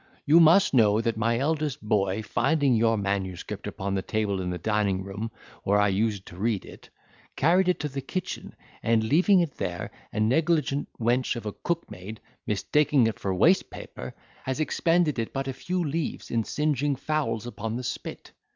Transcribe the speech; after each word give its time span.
You 0.25 0.39
must 0.39 0.73
know 0.73 0.99
that 0.99 1.15
my 1.15 1.37
eldest 1.37 1.79
boy, 1.79 2.23
finding 2.23 2.73
your 2.73 2.97
manuscript 2.97 3.67
upon 3.67 3.93
the 3.93 4.01
table 4.01 4.41
in 4.41 4.49
the 4.49 4.57
dining 4.57 5.03
room, 5.03 5.29
where 5.63 5.79
I 5.79 5.89
used 5.89 6.25
to 6.25 6.37
read 6.37 6.65
it, 6.65 6.89
carried 7.35 7.67
it 7.69 7.75
into 7.75 7.89
the 7.89 8.01
kitchen, 8.01 8.55
and 8.81 9.03
leaving 9.03 9.41
it 9.41 9.57
there, 9.57 9.91
a 10.11 10.19
negligent 10.19 10.87
wench 10.99 11.35
of 11.35 11.45
a 11.45 11.53
cook 11.53 11.91
maid, 11.91 12.19
mistaking 12.47 13.05
it 13.05 13.19
for 13.19 13.31
waste 13.31 13.69
paper, 13.69 14.15
has 14.45 14.59
expended 14.59 15.19
it 15.19 15.33
but 15.33 15.47
a 15.47 15.53
few 15.53 15.83
leaves 15.83 16.31
in 16.31 16.45
singing 16.45 16.95
fowls 16.95 17.45
upon 17.45 17.75
the 17.75 17.83
spit. 17.83 18.31